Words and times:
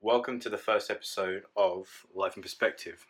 Welcome 0.00 0.38
to 0.40 0.48
the 0.48 0.56
first 0.56 0.92
episode 0.92 1.42
of 1.56 2.06
Life 2.14 2.36
in 2.36 2.42
Perspective, 2.42 3.04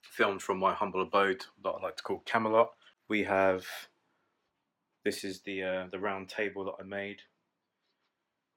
filmed 0.00 0.40
from 0.40 0.58
my 0.58 0.72
humble 0.72 1.02
abode 1.02 1.44
that 1.62 1.68
I 1.68 1.82
like 1.82 1.98
to 1.98 2.02
call 2.02 2.22
Camelot. 2.24 2.70
We 3.08 3.24
have 3.24 3.66
this 5.04 5.24
is 5.24 5.42
the 5.42 5.62
uh, 5.62 5.86
the 5.92 5.98
round 5.98 6.30
table 6.30 6.64
that 6.64 6.76
I 6.80 6.84
made, 6.84 7.18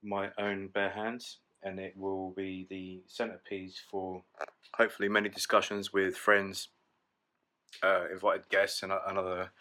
my 0.02 0.29
own 0.38 0.70
bare 0.70 0.92
hands, 0.92 1.40
and 1.62 1.82
it 1.82 1.98
will 1.98 2.32
be 2.32 2.66
the 2.70 3.02
centerpiece 3.07 3.82
for 3.91 4.23
hopefully 4.78 5.10
many 5.10 5.28
discussions 5.28 5.91
with 5.91 6.16
friends, 6.16 6.70
uh, 7.84 8.05
invited 8.10 8.48
guests, 8.48 8.84
and, 8.84 8.94
and 8.94 9.18
other 9.18 9.52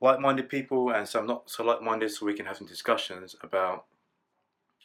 like-minded 0.00 0.48
people, 0.48 0.90
and 0.90 1.06
some 1.06 1.28
not 1.28 1.48
so 1.48 1.62
like-minded, 1.62 2.10
so 2.10 2.26
we 2.26 2.34
can 2.34 2.46
have 2.46 2.56
some 2.56 2.66
discussions 2.66 3.36
about 3.40 3.84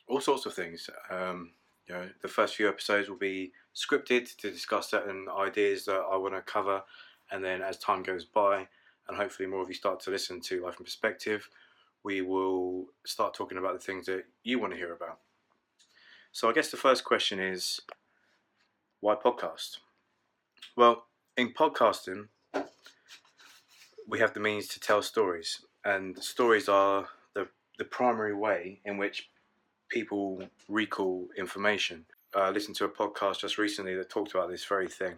all 0.08 0.22
sorts 0.22 0.46
of 0.46 0.54
things. 0.54 0.92
Um, 1.10 1.54
know, 1.96 2.10
the 2.22 2.28
first 2.28 2.56
few 2.56 2.68
episodes 2.68 3.10
will 3.10 3.18
be 3.18 3.52
scripted 3.76 4.36
to 4.38 4.52
discuss 4.52 4.90
certain 4.90 5.28
ideas 5.36 5.86
that 5.86 6.02
I 6.12 6.18
want 6.18 6.34
to 6.34 6.42
cover, 6.42 6.84
and 7.32 7.44
then 7.44 7.62
as 7.62 7.78
time 7.78 8.04
goes 8.04 8.26
by, 8.26 8.68
and 9.08 9.18
hopefully 9.18 9.48
more 9.48 9.62
of 9.62 9.70
you 9.70 9.76
start 9.76 10.00
to 10.02 10.12
listen 10.12 10.42
to 10.42 10.64
Life 10.64 10.80
in 10.80 10.86
Perspective, 10.86 11.50
we 12.04 12.22
will 12.22 12.88
start 13.06 13.34
talking 13.34 13.58
about 13.58 13.74
the 13.74 13.86
things 13.86 14.06
that 14.06 14.26
you 14.44 14.60
want 14.60 14.74
to 14.74 14.78
hear 14.78 14.94
about. 14.94 15.20
So 16.32 16.50
I 16.50 16.54
guess 16.54 16.70
the 16.70 16.78
first 16.78 17.04
question 17.04 17.40
is, 17.40 17.82
why 19.00 19.16
podcast? 19.16 19.78
Well, 20.76 21.06
in 21.36 21.54
podcasting, 21.54 22.28
we 24.08 24.20
have 24.20 24.34
the 24.34 24.40
means 24.40 24.68
to 24.70 24.80
tell 24.80 25.02
stories, 25.02 25.62
and 25.84 26.22
stories 26.22 26.68
are 26.70 27.08
the 27.34 27.48
the 27.78 27.86
primary 27.86 28.34
way 28.34 28.80
in 28.86 28.98
which 28.98 29.30
people 29.90 30.42
recall 30.68 31.28
information. 31.38 32.06
I 32.36 32.50
listened 32.50 32.76
to 32.78 32.86
a 32.86 32.90
podcast 32.90 33.40
just 33.40 33.58
recently 33.58 33.96
that 33.96 34.10
talked 34.10 34.34
about 34.34 34.50
this 34.50 34.66
very 34.66 34.88
thing. 34.88 35.16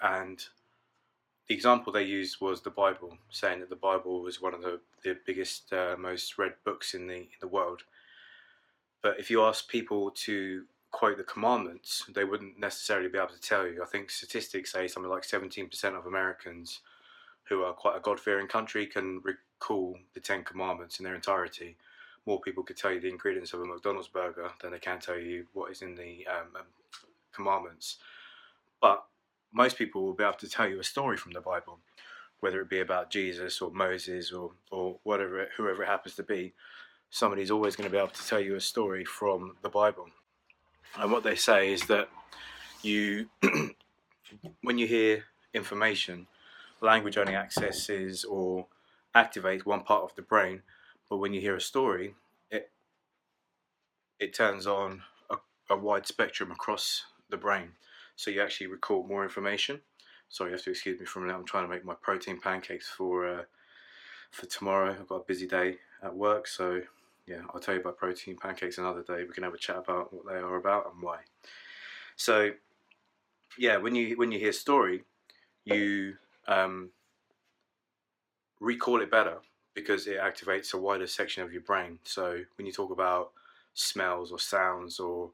And 0.00 0.42
the 1.48 1.54
example 1.54 1.92
they 1.92 2.04
used 2.04 2.40
was 2.40 2.62
the 2.62 2.70
Bible, 2.70 3.18
saying 3.30 3.60
that 3.60 3.70
the 3.70 3.76
Bible 3.76 4.22
was 4.22 4.40
one 4.40 4.54
of 4.54 4.62
the, 4.62 4.80
the 5.02 5.16
biggest, 5.26 5.72
uh, 5.72 5.96
most 5.98 6.38
read 6.38 6.54
books 6.64 6.94
in 6.94 7.06
the, 7.06 7.16
in 7.16 7.28
the 7.40 7.48
world. 7.48 7.82
But 9.02 9.18
if 9.18 9.30
you 9.30 9.42
ask 9.42 9.68
people 9.68 10.10
to 10.10 10.64
quote 10.90 11.18
the 11.18 11.24
commandments, 11.24 12.04
they 12.14 12.24
wouldn't 12.24 12.58
necessarily 12.58 13.08
be 13.08 13.18
able 13.18 13.28
to 13.28 13.40
tell 13.40 13.66
you. 13.66 13.82
I 13.82 13.86
think 13.86 14.10
statistics 14.10 14.72
say 14.72 14.88
something 14.88 15.10
like 15.10 15.22
17% 15.22 15.98
of 15.98 16.06
Americans 16.06 16.80
who 17.44 17.62
are 17.62 17.72
quite 17.72 17.96
a 17.96 18.00
God 18.00 18.20
fearing 18.20 18.46
country 18.46 18.86
can 18.86 19.20
recall 19.22 19.98
the 20.14 20.20
Ten 20.20 20.44
Commandments 20.44 20.98
in 20.98 21.04
their 21.04 21.14
entirety 21.14 21.76
more 22.26 22.40
people 22.40 22.62
could 22.62 22.76
tell 22.76 22.92
you 22.92 23.00
the 23.00 23.08
ingredients 23.08 23.52
of 23.52 23.60
a 23.60 23.64
McDonald's 23.64 24.08
burger 24.08 24.50
than 24.60 24.72
they 24.72 24.78
can 24.78 25.00
tell 25.00 25.18
you 25.18 25.46
what 25.52 25.70
is 25.70 25.82
in 25.82 25.94
the 25.94 26.26
um, 26.30 26.48
um, 26.56 26.66
commandments. 27.32 27.96
But 28.80 29.04
most 29.52 29.76
people 29.76 30.02
will 30.02 30.14
be 30.14 30.24
able 30.24 30.34
to 30.34 30.48
tell 30.48 30.68
you 30.68 30.78
a 30.80 30.84
story 30.84 31.16
from 31.16 31.32
the 31.32 31.40
Bible, 31.40 31.78
whether 32.40 32.60
it 32.60 32.68
be 32.68 32.80
about 32.80 33.10
Jesus 33.10 33.60
or 33.60 33.70
Moses 33.70 34.32
or, 34.32 34.52
or 34.70 34.98
whatever, 35.02 35.48
whoever 35.56 35.82
it 35.82 35.88
happens 35.88 36.14
to 36.16 36.22
be. 36.22 36.52
Somebody's 37.10 37.50
always 37.50 37.74
going 37.74 37.88
to 37.88 37.92
be 37.92 37.98
able 37.98 38.08
to 38.08 38.26
tell 38.26 38.40
you 38.40 38.54
a 38.54 38.60
story 38.60 39.04
from 39.04 39.56
the 39.62 39.68
Bible. 39.68 40.06
And 40.96 41.10
what 41.10 41.24
they 41.24 41.34
say 41.34 41.72
is 41.72 41.82
that 41.86 42.08
you, 42.82 43.28
when 44.62 44.78
you 44.78 44.86
hear 44.86 45.24
information, 45.52 46.26
language 46.80 47.18
only 47.18 47.34
accesses 47.34 48.24
or 48.24 48.66
activates 49.14 49.66
one 49.66 49.82
part 49.82 50.04
of 50.04 50.14
the 50.14 50.22
brain 50.22 50.62
but 51.10 51.18
when 51.18 51.34
you 51.34 51.40
hear 51.40 51.56
a 51.56 51.60
story, 51.60 52.14
it 52.50 52.70
it 54.18 54.32
turns 54.32 54.66
on 54.66 55.02
a, 55.28 55.36
a 55.68 55.76
wide 55.76 56.06
spectrum 56.06 56.52
across 56.52 57.04
the 57.28 57.36
brain, 57.36 57.72
so 58.16 58.30
you 58.30 58.40
actually 58.40 58.68
recall 58.68 59.06
more 59.06 59.24
information. 59.24 59.80
Sorry, 60.28 60.50
you 60.50 60.54
have 60.54 60.64
to 60.64 60.70
excuse 60.70 61.00
me 61.00 61.04
from 61.04 61.26
minute. 61.26 61.36
I'm 61.36 61.44
trying 61.44 61.64
to 61.64 61.70
make 61.70 61.84
my 61.84 61.94
protein 62.00 62.40
pancakes 62.40 62.88
for 62.88 63.26
uh, 63.26 63.42
for 64.30 64.46
tomorrow. 64.46 64.92
I've 64.92 65.08
got 65.08 65.16
a 65.16 65.24
busy 65.24 65.48
day 65.48 65.78
at 66.02 66.14
work, 66.14 66.46
so 66.46 66.80
yeah, 67.26 67.42
I'll 67.52 67.60
tell 67.60 67.74
you 67.74 67.80
about 67.80 67.98
protein 67.98 68.36
pancakes 68.36 68.78
another 68.78 69.02
day. 69.02 69.24
We 69.24 69.34
can 69.34 69.42
have 69.42 69.54
a 69.54 69.58
chat 69.58 69.76
about 69.76 70.14
what 70.14 70.26
they 70.26 70.38
are 70.38 70.56
about 70.56 70.92
and 70.92 71.02
why. 71.02 71.18
So, 72.14 72.52
yeah, 73.58 73.78
when 73.78 73.96
you 73.96 74.16
when 74.16 74.30
you 74.30 74.38
hear 74.38 74.50
a 74.50 74.52
story, 74.52 75.02
you 75.64 76.14
um, 76.46 76.90
recall 78.60 79.02
it 79.02 79.10
better 79.10 79.38
because 79.74 80.06
it 80.06 80.18
activates 80.18 80.74
a 80.74 80.78
wider 80.78 81.06
section 81.06 81.42
of 81.42 81.52
your 81.52 81.62
brain. 81.62 81.98
So 82.04 82.42
when 82.56 82.66
you 82.66 82.72
talk 82.72 82.90
about 82.90 83.30
smells 83.74 84.32
or 84.32 84.38
sounds 84.38 84.98
or 84.98 85.30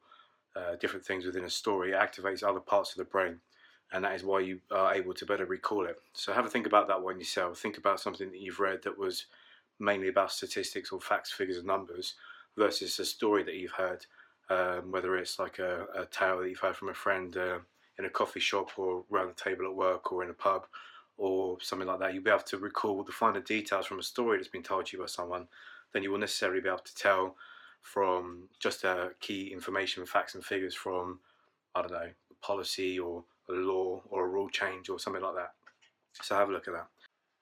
uh, 0.54 0.76
different 0.76 1.04
things 1.04 1.24
within 1.24 1.44
a 1.44 1.50
story, 1.50 1.92
it 1.92 1.98
activates 1.98 2.42
other 2.42 2.60
parts 2.60 2.92
of 2.92 2.98
the 2.98 3.04
brain. 3.04 3.41
And 3.92 4.04
that 4.04 4.14
is 4.14 4.24
why 4.24 4.41
you 4.41 4.60
are 4.70 4.94
able 4.94 5.14
to 5.14 5.26
better 5.26 5.47
recall 5.47 5.86
it. 5.86 5.98
So 6.12 6.32
have 6.32 6.44
a 6.44 6.50
think 6.50 6.66
about 6.66 6.88
that 6.88 7.02
one 7.02 7.19
yourself. 7.19 7.58
Think 7.58 7.78
about 7.78 8.00
something 8.00 8.30
that 8.30 8.41
you've 8.41 8.60
read 8.60 8.82
that 8.82 8.98
was 8.98 9.26
mainly 9.78 10.08
about 10.08 10.32
statistics 10.32 10.91
or 10.91 11.00
facts, 11.00 11.30
figures, 11.30 11.58
and 11.58 11.66
numbers 11.66 12.14
versus 12.56 12.98
a 12.98 13.04
story 13.04 13.44
that 13.44 13.54
you've 13.54 13.72
heard, 13.72 14.04
um, 14.50 14.91
whether 14.91 15.16
it's 15.16 15.38
like 15.38 15.58
a, 15.58 15.86
a, 15.94 16.06
tale 16.06 16.41
that 16.41 16.48
you've 16.48 16.58
heard 16.58 16.76
from 16.76 16.88
a 16.88 16.94
friend 16.94 17.36
uh, 17.36 17.58
in 17.98 18.06
a 18.06 18.10
coffee 18.10 18.41
shop 18.41 18.70
or 18.76 19.04
around 19.12 19.28
the 19.28 19.34
table 19.34 19.66
at 19.66 19.74
work 19.74 20.10
or 20.12 20.24
in 20.24 20.30
a 20.30 20.34
pub 20.34 20.66
or 21.19 21.59
something 21.60 21.88
like 21.88 21.99
that, 22.00 22.15
you'll 22.15 22.22
be 22.22 22.31
able 22.31 22.41
to 22.41 22.59
recall 22.59 23.03
the 23.03 23.12
finer 23.12 23.41
details 23.41 23.87
from 23.87 23.99
a 23.99 24.03
story 24.03 24.38
that's 24.38 24.49
been 24.49 24.62
told 24.62 24.87
to 24.87 24.97
you 24.97 25.03
by 25.03 25.06
someone 25.06 25.49
than 25.93 26.03
you 26.03 26.10
will 26.10 26.19
necessarily 26.19 26.60
be 26.60 26.69
able 26.69 26.78
to 26.78 26.94
tell 26.94 27.37
from 27.82 28.49
just 28.59 28.84
uh, 28.84 29.09
key 29.21 29.53
information, 29.53 30.04
facts, 30.04 30.34
and 30.34 30.44
figures 30.44 30.75
from, 30.75 31.21
I 31.75 31.82
don't 31.82 31.93
know, 31.93 32.10
policy 32.43 32.99
or 32.99 33.25
a 33.49 33.53
law 33.53 34.03
or 34.10 34.25
a 34.25 34.28
rule 34.28 34.49
change 34.49 34.88
or 34.88 34.99
something 34.99 35.22
like 35.22 35.37
that. 35.37 35.53
So 36.22 36.34
have 36.34 36.49
a 36.49 36.53
look 36.53 36.69
at 36.69 36.75
that. 36.75 36.88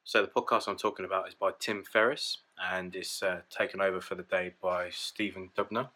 So 0.04 0.20
the 0.20 0.28
podcast 0.28 0.68
I'm 0.68 0.76
talking 0.76 1.06
about 1.06 1.28
is 1.28 1.34
by 1.34 1.52
Tim 1.58 1.82
Ferriss 1.82 2.38
and 2.70 2.94
it's 2.94 3.22
uh, 3.22 3.40
taken 3.48 3.80
over 3.80 4.00
for 4.00 4.16
the 4.16 4.22
day 4.22 4.52
by 4.60 4.90
Stephen 4.90 5.50
Dubner. 5.56 5.88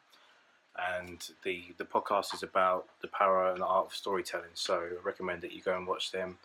And 0.96 1.28
the, 1.42 1.64
the 1.76 1.84
podcast 1.84 2.34
is 2.34 2.42
about 2.42 2.86
the 3.02 3.08
power 3.08 3.52
and 3.52 3.62
art 3.62 3.86
of 3.86 3.94
storytelling. 3.94 4.50
So 4.54 4.76
I 4.76 5.06
recommend 5.06 5.42
that 5.42 5.52
you 5.52 5.60
go 5.60 5.76
and 5.76 5.86
watch 5.86 6.10
them 6.10 6.38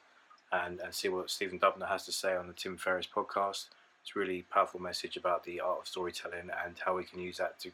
and, 0.53 0.79
and 0.79 0.93
see 0.93 1.09
what 1.09 1.29
Stephen 1.29 1.59
Dubner 1.59 1.87
has 1.87 2.05
to 2.05 2.11
say 2.11 2.35
on 2.35 2.47
the 2.47 2.53
Tim 2.53 2.77
Ferriss 2.77 3.07
podcast. 3.07 3.65
It's 4.01 4.15
a 4.15 4.19
really 4.19 4.43
powerful 4.43 4.79
message 4.79 5.17
about 5.17 5.43
the 5.43 5.59
art 5.59 5.79
of 5.81 5.87
storytelling 5.87 6.49
and 6.65 6.75
how 6.79 6.95
we 6.95 7.03
can 7.03 7.19
use 7.19 7.37
that 7.37 7.59
to 7.61 7.69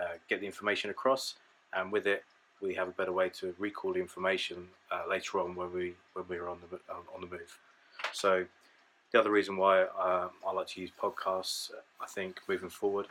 uh, 0.00 0.14
get 0.28 0.40
the 0.40 0.46
information 0.46 0.90
across. 0.90 1.34
And 1.72 1.92
with 1.92 2.06
it, 2.06 2.24
we 2.60 2.74
have 2.74 2.88
a 2.88 2.92
better 2.92 3.12
way 3.12 3.28
to 3.28 3.54
recall 3.58 3.92
the 3.92 4.00
information 4.00 4.66
uh, 4.90 5.02
later 5.08 5.38
on 5.38 5.54
when 5.54 5.72
we 5.72 5.94
when 6.14 6.24
we're 6.28 6.48
on 6.48 6.58
the 6.70 6.78
on 7.14 7.20
the 7.20 7.26
move. 7.26 7.58
So 8.12 8.44
the 9.12 9.20
other 9.20 9.30
reason 9.30 9.56
why 9.56 9.82
um, 9.82 10.30
I 10.46 10.52
like 10.52 10.66
to 10.68 10.80
use 10.80 10.90
podcasts, 11.00 11.70
I 12.00 12.06
think 12.06 12.40
moving 12.48 12.68
forward, 12.68 13.06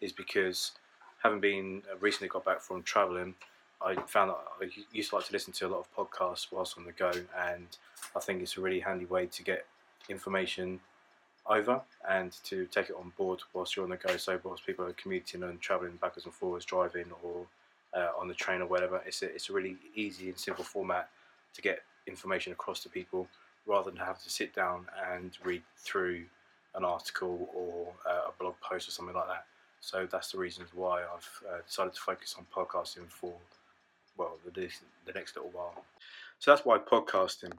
is 0.00 0.12
because 0.12 0.72
having 1.22 1.40
been 1.40 1.82
uh, 1.90 1.96
recently 1.98 2.28
got 2.28 2.44
back 2.44 2.60
from 2.60 2.82
traveling, 2.82 3.34
I 3.84 3.94
found 4.06 4.30
that 4.30 4.38
I 4.60 4.68
used 4.92 5.10
to 5.10 5.16
like 5.16 5.26
to 5.26 5.32
listen 5.32 5.52
to 5.54 5.66
a 5.66 5.68
lot 5.68 5.80
of 5.80 5.94
podcasts 5.94 6.48
whilst 6.50 6.76
on 6.76 6.84
the 6.84 6.92
go, 6.92 7.12
and 7.48 7.66
I 8.16 8.20
think 8.20 8.42
it's 8.42 8.56
a 8.56 8.60
really 8.60 8.80
handy 8.80 9.06
way 9.06 9.26
to 9.26 9.42
get 9.42 9.66
information 10.08 10.80
over 11.46 11.80
and 12.08 12.32
to 12.44 12.66
take 12.66 12.90
it 12.90 12.96
on 12.98 13.12
board 13.16 13.40
whilst 13.54 13.76
you're 13.76 13.84
on 13.84 13.90
the 13.90 13.96
go. 13.96 14.16
So, 14.16 14.38
whilst 14.42 14.66
people 14.66 14.84
are 14.84 14.92
commuting 14.92 15.42
and 15.44 15.60
traveling 15.60 15.96
backwards 16.00 16.26
and 16.26 16.34
forwards, 16.34 16.64
driving 16.64 17.06
or 17.22 17.46
uh, 17.94 18.08
on 18.18 18.28
the 18.28 18.34
train 18.34 18.62
or 18.62 18.66
whatever, 18.66 19.00
it's 19.06 19.22
a, 19.22 19.26
it's 19.26 19.48
a 19.48 19.52
really 19.52 19.76
easy 19.94 20.28
and 20.28 20.38
simple 20.38 20.64
format 20.64 21.08
to 21.54 21.62
get 21.62 21.80
information 22.06 22.52
across 22.52 22.80
to 22.80 22.88
people 22.88 23.28
rather 23.66 23.90
than 23.90 24.00
have 24.00 24.22
to 24.22 24.30
sit 24.30 24.54
down 24.54 24.86
and 25.12 25.38
read 25.44 25.62
through 25.76 26.24
an 26.74 26.84
article 26.84 27.48
or 27.54 27.92
uh, 28.10 28.28
a 28.28 28.32
blog 28.40 28.54
post 28.60 28.88
or 28.88 28.90
something 28.90 29.14
like 29.14 29.28
that. 29.28 29.44
So 29.80 30.08
that's 30.10 30.32
the 30.32 30.38
reasons 30.38 30.70
why 30.74 31.02
I've 31.02 31.42
uh, 31.48 31.58
decided 31.66 31.94
to 31.94 32.00
focus 32.00 32.34
on 32.36 32.46
podcasting 32.54 33.08
for 33.08 33.34
well 34.18 34.36
the, 34.44 34.68
the 35.06 35.12
next 35.12 35.36
little 35.36 35.50
while. 35.52 35.84
So 36.38 36.50
that's 36.50 36.64
why 36.66 36.78
podcasting 36.78 37.52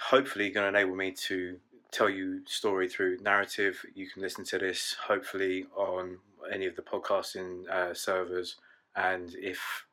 hopefully 0.00 0.50
going 0.50 0.72
to 0.72 0.78
enable 0.78 0.96
me 0.96 1.12
to 1.12 1.58
tell 1.92 2.08
you 2.08 2.40
story 2.46 2.88
through 2.88 3.18
narrative. 3.20 3.84
You 3.94 4.08
can 4.08 4.22
listen 4.22 4.44
to 4.46 4.58
this 4.58 4.96
hopefully 5.06 5.66
on 5.76 6.18
any 6.52 6.66
of 6.66 6.76
the 6.76 6.82
podcasting 6.82 7.68
uh, 7.68 7.94
servers, 7.94 8.56
and 8.94 9.34
if 9.34 9.86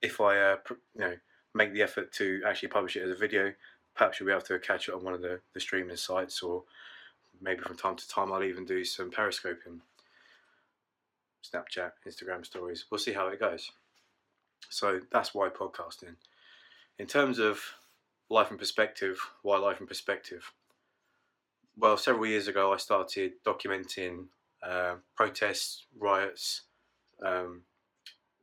if 0.00 0.20
I 0.20 0.38
uh, 0.38 0.56
you 0.94 1.00
know 1.00 1.14
make 1.54 1.72
the 1.72 1.82
effort 1.82 2.12
to 2.12 2.42
actually 2.46 2.68
publish 2.68 2.96
it 2.96 3.02
as 3.02 3.10
a 3.10 3.16
video, 3.16 3.52
perhaps 3.94 4.18
you'll 4.18 4.26
be 4.26 4.32
able 4.32 4.42
to 4.42 4.58
catch 4.58 4.88
it 4.88 4.94
on 4.94 5.04
one 5.04 5.14
of 5.14 5.20
the, 5.20 5.40
the 5.54 5.60
streaming 5.60 5.96
sites, 5.96 6.42
or 6.42 6.64
maybe 7.40 7.60
from 7.60 7.76
time 7.76 7.96
to 7.96 8.08
time 8.08 8.32
I'll 8.32 8.42
even 8.42 8.64
do 8.64 8.84
some 8.84 9.10
periscoping, 9.10 9.80
Snapchat, 11.44 11.92
Instagram 12.08 12.44
stories. 12.44 12.86
We'll 12.90 12.98
see 12.98 13.12
how 13.12 13.28
it 13.28 13.40
goes. 13.40 13.70
So 14.70 15.00
that's 15.10 15.34
why 15.34 15.48
podcasting. 15.48 16.16
In 16.98 17.06
terms 17.06 17.38
of 17.38 17.60
life 18.30 18.50
and 18.50 18.58
perspective, 18.58 19.18
why 19.42 19.58
life 19.58 19.78
and 19.78 19.88
perspective? 19.88 20.52
Well, 21.76 21.96
several 21.96 22.26
years 22.26 22.48
ago, 22.48 22.72
I 22.72 22.76
started 22.76 23.32
documenting 23.44 24.26
uh, 24.62 24.96
protests, 25.16 25.86
riots, 25.98 26.62
um, 27.24 27.62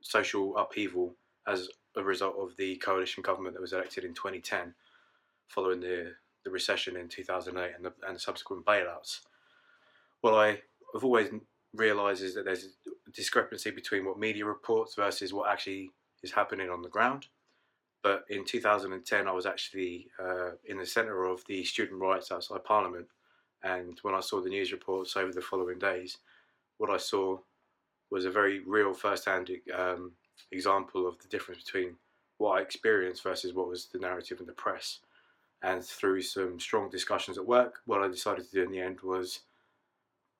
social 0.02 0.58
upheaval 0.58 1.16
as 1.48 1.70
a 1.96 2.04
result 2.04 2.36
of 2.40 2.56
the 2.58 2.76
coalition 2.78 3.22
government 3.22 3.56
that 3.56 3.62
was 3.62 3.74
elected 3.74 4.04
in 4.04 4.14
2010, 4.14 4.74
following 5.48 5.80
the, 5.80 6.14
the 6.44 6.52
recession 6.52 6.96
in 6.96 7.08
2008 7.08 7.74
and 7.76 7.86
the, 7.86 7.94
and 8.08 8.16
the 8.16 8.20
subsequent 8.20 8.66
bailouts. 8.66 9.22
What 10.22 10.34
I 10.34 10.62
have 10.94 11.04
always 11.04 11.30
realised 11.74 12.24
is 12.24 12.36
that 12.36 12.46
there's 12.46 12.66
a 13.08 13.12
discrepancy 13.12 13.72
between 13.72 14.06
what 14.06 14.20
media 14.20 14.46
reports 14.46 14.96
versus 14.96 15.34
what 15.34 15.50
actually 15.50 15.92
is 16.24 16.32
happening 16.32 16.70
on 16.70 16.82
the 16.82 16.90
ground. 16.90 17.28
But 18.02 18.26
in 18.30 18.46
2010, 18.46 19.28
I 19.28 19.32
was 19.32 19.46
actually 19.46 20.08
uh, 20.20 20.52
in 20.66 20.78
the 20.78 20.86
centre 20.86 21.26
of 21.26 21.44
the 21.48 21.64
student 21.64 22.00
riots 22.00 22.32
outside 22.32 22.64
Parliament. 22.64 23.08
And 23.64 24.00
when 24.04 24.16
I 24.16 24.22
saw 24.22 24.42
the 24.42 24.50
news 24.50 24.72
reports 24.72 25.18
over 25.18 25.34
the 25.34 25.42
following 25.42 25.80
days, 25.80 26.18
what 26.78 26.90
I 26.90 26.98
saw 26.98 27.40
was 28.10 28.26
a 28.26 28.32
very 28.32 28.62
real 28.62 28.94
first-hand 28.94 29.52
um, 29.78 30.14
example 30.52 31.08
of 31.08 31.20
the 31.20 31.28
difference 31.28 31.64
between 31.64 31.96
what 32.38 32.58
I 32.58 32.62
experienced 32.62 33.24
versus 33.24 33.54
what 33.54 33.68
was 33.68 33.88
the 33.88 34.00
narrative 34.00 34.40
in 34.40 34.46
the 34.46 34.54
press. 34.54 35.00
And 35.62 35.84
through 35.84 36.22
some 36.22 36.58
strong 36.58 36.90
discussions 36.90 37.38
at 37.38 37.46
work, 37.46 37.80
what 37.86 38.02
I 38.02 38.08
decided 38.08 38.46
to 38.46 38.56
do 38.56 38.64
in 38.64 38.72
the 38.72 38.80
end 38.80 39.02
was, 39.02 39.42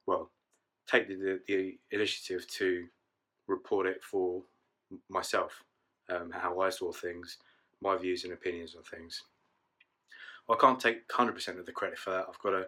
well, 0.08 0.32
take 0.88 1.10
the, 1.10 1.42
the 1.46 1.78
initiative 1.92 2.48
to 2.48 2.88
report 3.48 3.86
it 3.86 4.02
for 4.02 4.44
myself, 5.10 5.64
um, 6.10 6.32
how 6.32 6.60
I 6.62 6.70
saw 6.70 6.92
things, 6.92 7.38
my 7.82 7.98
views 7.98 8.24
and 8.24 8.34
opinions 8.34 8.76
on 8.76 8.84
things. 8.84 9.24
Well, 10.48 10.58
I 10.58 10.62
can't 10.62 10.80
take 10.80 11.08
100% 11.08 11.60
of 11.60 11.66
the 11.66 11.72
credit 11.72 11.98
for 11.98 12.12
that. 12.12 12.26
I've 12.28 12.40
got 12.40 12.52
to 12.52 12.68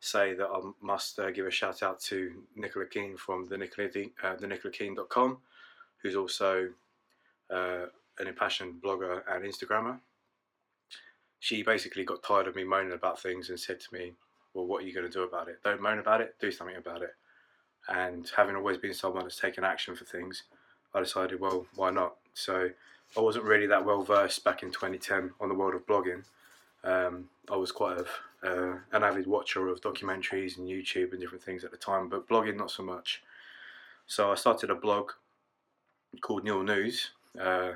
say 0.00 0.34
that 0.34 0.48
I 0.48 0.60
must 0.80 1.18
uh, 1.18 1.30
give 1.30 1.46
a 1.46 1.50
shout 1.50 1.82
out 1.82 2.00
to 2.00 2.32
Nicola 2.56 2.86
Keane 2.86 3.16
from 3.16 3.46
the 3.46 3.56
Nicola, 3.56 3.88
uh, 4.22 4.36
the 4.36 4.46
NicolaKeane.com, 4.46 5.38
who's 6.02 6.16
also 6.16 6.68
uh, 7.50 7.86
an 8.18 8.26
impassioned 8.26 8.82
blogger 8.82 9.22
and 9.30 9.44
Instagrammer. 9.44 9.98
She 11.38 11.62
basically 11.62 12.04
got 12.04 12.22
tired 12.22 12.46
of 12.46 12.56
me 12.56 12.64
moaning 12.64 12.92
about 12.92 13.20
things 13.20 13.48
and 13.48 13.58
said 13.58 13.80
to 13.80 13.94
me, 13.94 14.12
Well, 14.54 14.66
what 14.66 14.82
are 14.82 14.86
you 14.86 14.94
going 14.94 15.06
to 15.06 15.12
do 15.12 15.22
about 15.22 15.48
it? 15.48 15.60
Don't 15.64 15.80
moan 15.80 15.98
about 15.98 16.20
it, 16.20 16.34
do 16.40 16.50
something 16.50 16.76
about 16.76 17.02
it. 17.02 17.14
And 17.88 18.30
having 18.36 18.56
always 18.56 18.78
been 18.78 18.94
someone 18.94 19.24
that's 19.24 19.40
taken 19.40 19.64
action 19.64 19.96
for 19.96 20.04
things, 20.04 20.44
I 20.94 21.00
decided, 21.00 21.40
well, 21.40 21.66
why 21.74 21.90
not? 21.90 22.16
So 22.34 22.70
I 23.16 23.20
wasn't 23.20 23.44
really 23.44 23.66
that 23.66 23.84
well 23.84 24.02
versed 24.02 24.44
back 24.44 24.62
in 24.62 24.70
2010 24.70 25.32
on 25.40 25.48
the 25.48 25.54
world 25.54 25.74
of 25.74 25.86
blogging. 25.86 26.24
Um, 26.84 27.28
I 27.50 27.56
was 27.56 27.72
quite 27.72 27.98
a 27.98 28.06
uh, 28.44 28.78
an 28.92 29.04
avid 29.04 29.26
watcher 29.26 29.68
of 29.68 29.80
documentaries 29.80 30.58
and 30.58 30.68
YouTube 30.68 31.12
and 31.12 31.20
different 31.20 31.44
things 31.44 31.64
at 31.64 31.70
the 31.70 31.76
time, 31.76 32.08
but 32.08 32.28
blogging 32.28 32.56
not 32.56 32.70
so 32.70 32.82
much. 32.82 33.22
So 34.06 34.32
I 34.32 34.34
started 34.34 34.70
a 34.70 34.74
blog 34.74 35.12
called 36.20 36.44
Newell 36.44 36.64
News, 36.64 37.10
uh, 37.40 37.72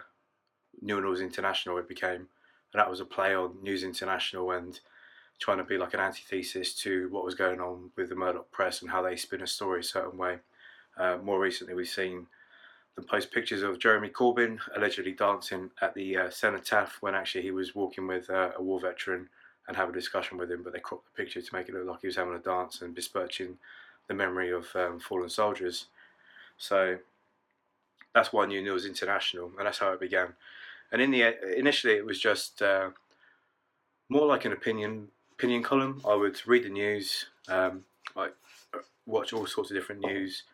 Newell 0.82 1.02
News 1.02 1.20
International 1.20 1.79
it 1.79 1.88
became, 1.88 2.26
and 2.73 2.81
that 2.81 2.91
was 2.91 3.00
a 3.00 3.05
play 3.05 3.35
on 3.35 3.62
News 3.62 3.85
International 3.85 4.50
and 4.50 4.81
trying 5.38 5.59
to 5.59 5.64
be 5.64 5.79
like 5.79 5.94
an 5.94 6.00
antithesis 6.00 6.75
to 6.75 7.09
what 7.11 7.25
was 7.25 7.35
going 7.35 7.61
on 7.61 7.91
with 7.97 8.09
the 8.09 8.17
Murdoch 8.17 8.50
press 8.50 8.82
and 8.82 8.91
how 8.91 9.02
they 9.02 9.17
spin 9.17 9.43
a 9.43 9.47
story 9.47 9.81
a 9.81 9.85
certain 9.85 10.19
way. 10.19 10.38
Uh, 10.97 11.19
more 11.23 11.38
recently, 11.38 11.75
we've 11.75 11.88
seen 11.88 12.26
them 12.96 13.04
post 13.04 13.31
pictures 13.31 13.62
of 13.62 13.78
Jeremy 13.78 14.08
Corbyn 14.08 14.58
allegedly 14.75 15.12
dancing 15.12 15.70
at 15.82 15.94
the 15.94 16.16
uh, 16.16 16.31
cenotaph 16.31 16.96
when 17.00 17.14
actually 17.14 17.43
he 17.43 17.50
was 17.50 17.75
walking 17.75 18.06
with 18.06 18.28
uh, 18.31 18.50
a 18.56 18.62
war 18.62 18.81
veteran 18.81 19.28
and 19.69 19.76
have 19.76 19.88
a 19.88 19.93
discussion 19.93 20.38
with 20.38 20.50
him, 20.50 20.62
but 20.62 20.72
they 20.72 20.78
cropped 20.78 21.04
the 21.04 21.22
picture 21.22 21.43
to 21.43 21.54
make 21.54 21.69
it 21.69 21.75
look 21.75 21.87
like 21.87 22.00
he 22.00 22.06
was 22.06 22.16
having 22.16 22.34
a 22.34 22.38
dance 22.38 22.82
and 22.82 22.94
besmirching 22.94 23.58
the 24.08 24.14
memory 24.14 24.50
of 24.50 24.66
um, 24.75 24.98
fallen 24.98 25.28
soldiers. 25.28 25.87
So 26.56 26.96
that's 28.14 28.32
why 28.32 28.46
New 28.46 28.62
News 28.62 28.87
International, 28.87 29.50
and 29.58 29.66
that's 29.66 29.78
how 29.78 29.92
it 29.92 30.00
began. 30.00 30.34
And 30.90 31.02
in 31.02 31.10
the 31.10 31.58
initially, 31.58 31.94
it 31.94 32.06
was 32.06 32.19
just 32.19 32.62
uh, 32.62 32.90
more 34.08 34.26
like 34.26 34.44
an 34.44 34.52
opinion 34.52 35.08
opinion 35.32 35.62
column. 35.62 36.00
I 36.08 36.14
would 36.14 36.40
read 36.46 36.62
the 36.62 36.70
news, 36.70 37.26
um, 37.49 37.84
like 38.14 38.32
watch 39.04 39.32
all 39.32 39.46
sorts 39.46 39.70
of 39.70 39.76
different 39.76 40.00
news 40.00 40.44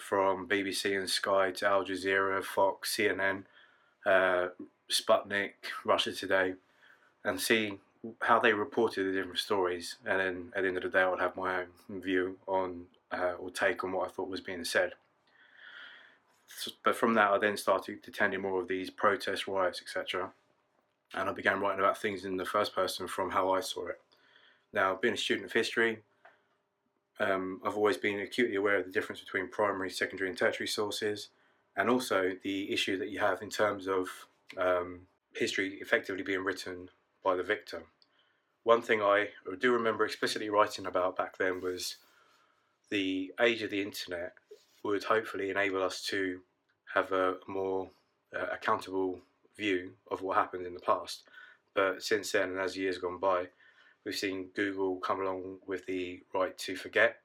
from 0.00 0.48
BBC 0.48 0.98
and 0.98 1.08
Sky 1.08 1.50
to 1.52 1.66
Al 1.66 1.84
Jazeera, 1.84 2.42
Fox, 2.42 2.96
CNN, 2.96 3.44
uh, 4.06 4.48
Sputnik, 4.90 5.52
Russia 5.84 6.12
Today, 6.12 6.54
and 7.24 7.40
see 7.40 7.78
how 8.22 8.38
they 8.38 8.52
reported 8.52 9.04
the 9.04 9.12
different 9.12 9.38
stories, 9.38 9.96
and 10.06 10.20
then 10.20 10.52
at 10.54 10.62
the 10.62 10.68
end 10.68 10.76
of 10.76 10.84
the 10.84 10.88
day, 10.88 11.02
I 11.02 11.08
would 11.08 11.20
have 11.20 11.36
my 11.36 11.60
own 11.60 12.00
view 12.00 12.36
on 12.46 12.86
uh, 13.12 13.32
or 13.38 13.50
take 13.50 13.84
on 13.84 13.92
what 13.92 14.08
I 14.08 14.12
thought 14.12 14.28
was 14.28 14.40
being 14.40 14.64
said. 14.64 14.92
But 16.84 16.96
from 16.96 17.14
that, 17.14 17.30
I 17.30 17.38
then 17.38 17.56
started 17.56 17.98
attending 18.06 18.40
more 18.40 18.60
of 18.60 18.68
these 18.68 18.90
protests, 18.90 19.48
riots, 19.48 19.82
etc., 19.82 20.30
and 21.14 21.28
I 21.28 21.32
began 21.32 21.60
writing 21.60 21.80
about 21.80 21.98
things 21.98 22.24
in 22.24 22.36
the 22.36 22.44
first 22.44 22.74
person 22.74 23.08
from 23.08 23.30
how 23.30 23.52
I 23.52 23.60
saw 23.60 23.88
it. 23.88 24.00
Now, 24.72 24.98
being 25.00 25.14
a 25.14 25.16
student 25.16 25.46
of 25.46 25.52
history, 25.52 26.00
um, 27.20 27.60
I've 27.64 27.76
always 27.76 27.96
been 27.96 28.20
acutely 28.20 28.56
aware 28.56 28.76
of 28.76 28.86
the 28.86 28.92
difference 28.92 29.20
between 29.20 29.48
primary, 29.48 29.90
secondary, 29.90 30.28
and 30.28 30.38
tertiary 30.38 30.68
sources, 30.68 31.28
and 31.76 31.90
also 31.90 32.32
the 32.42 32.72
issue 32.72 32.98
that 32.98 33.10
you 33.10 33.18
have 33.18 33.42
in 33.42 33.50
terms 33.50 33.88
of 33.88 34.08
um, 34.56 35.00
history 35.34 35.78
effectively 35.80 36.22
being 36.22 36.44
written 36.44 36.90
by 37.24 37.36
the 37.36 37.42
victim. 37.42 37.84
One 38.64 38.82
thing 38.82 39.02
I 39.02 39.28
do 39.60 39.72
remember 39.72 40.04
explicitly 40.04 40.50
writing 40.50 40.86
about 40.86 41.16
back 41.16 41.38
then 41.38 41.60
was 41.60 41.96
the 42.90 43.32
age 43.40 43.62
of 43.62 43.70
the 43.70 43.82
internet 43.82 44.34
would 44.84 45.04
hopefully 45.04 45.50
enable 45.50 45.82
us 45.82 46.02
to 46.06 46.40
have 46.94 47.12
a 47.12 47.36
more 47.46 47.90
uh, 48.36 48.46
accountable 48.52 49.20
view 49.56 49.92
of 50.10 50.22
what 50.22 50.36
happened 50.36 50.66
in 50.66 50.74
the 50.74 50.80
past. 50.80 51.22
But 51.74 52.02
since 52.02 52.32
then, 52.32 52.50
and 52.50 52.60
as 52.60 52.76
years 52.76 52.98
gone 52.98 53.18
by, 53.18 53.48
we've 54.04 54.14
seen 54.14 54.50
Google 54.54 54.96
come 54.96 55.20
along 55.20 55.58
with 55.66 55.86
the 55.86 56.20
right 56.34 56.56
to 56.58 56.76
forget, 56.76 57.16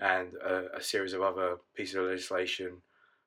and 0.00 0.34
a, 0.34 0.76
a 0.76 0.82
series 0.82 1.12
of 1.12 1.22
other 1.22 1.56
pieces 1.74 1.96
of 1.96 2.04
legislation 2.04 2.82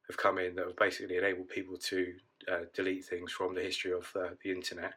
have 0.07 0.18
come 0.18 0.38
in 0.38 0.56
that 0.56 0.68
have 0.68 0.75
basically 0.77 1.18
enabled 1.18 1.50
people 1.50 1.77
to 1.77 2.13
uh, 2.51 2.59
delete 2.74 3.06
things 3.06 3.31
from 3.31 3.56
the 3.56 3.62
history 3.62 3.92
of 3.92 4.12
uh, 4.15 4.30
the 4.44 4.51
internet 4.51 4.94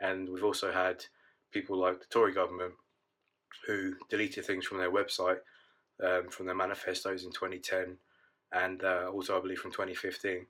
and 0.00 0.28
we've 0.28 0.44
also 0.44 0.72
had 0.72 1.04
people 1.52 1.76
like 1.76 2.00
the 2.00 2.06
Tory 2.06 2.32
government 2.32 2.74
who 3.66 3.94
deleted 4.08 4.44
things 4.44 4.66
from 4.66 4.78
their 4.78 4.90
website, 4.90 5.38
um, 6.02 6.28
from 6.30 6.46
their 6.46 6.54
manifestos 6.54 7.24
in 7.24 7.30
2010, 7.30 7.96
and 8.52 8.82
uh, 8.82 9.10
also 9.12 9.36
I 9.36 9.42
believe 9.42 9.58
from 9.58 9.72
2015, 9.72 10.46